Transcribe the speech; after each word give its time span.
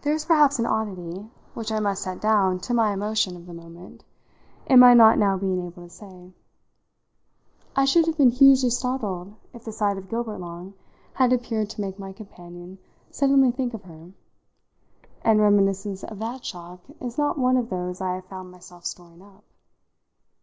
There 0.00 0.14
is 0.14 0.24
perhaps 0.24 0.58
an 0.58 0.64
oddity 0.64 1.28
which 1.52 1.70
I 1.70 1.78
must 1.78 2.02
set 2.02 2.18
down 2.18 2.60
to 2.60 2.72
my 2.72 2.94
emotion 2.94 3.36
of 3.36 3.44
the 3.44 3.52
moment 3.52 4.02
in 4.64 4.78
my 4.80 4.94
not 4.94 5.18
now 5.18 5.36
being 5.36 5.66
able 5.66 5.82
to 5.86 5.90
say. 5.90 6.32
I 7.76 7.84
should 7.84 8.06
have 8.06 8.16
been 8.16 8.30
hugely 8.30 8.70
startled 8.70 9.34
if 9.52 9.62
the 9.62 9.70
sight 9.70 9.98
of 9.98 10.08
Gilbert 10.08 10.38
Long 10.38 10.72
had 11.12 11.30
appeared 11.30 11.68
to 11.72 11.82
make 11.82 11.98
my 11.98 12.14
companion 12.14 12.78
suddenly 13.10 13.50
think 13.50 13.74
of 13.74 13.82
her; 13.84 14.12
and 15.20 15.40
reminiscence 15.42 16.02
of 16.04 16.20
that 16.20 16.42
shock 16.42 16.80
is 16.98 17.18
not 17.18 17.36
one 17.36 17.58
of 17.58 17.68
those 17.68 18.00
I 18.00 18.14
have 18.14 18.24
found 18.24 18.50
myself 18.50 18.86
storing 18.86 19.20
up. 19.20 19.44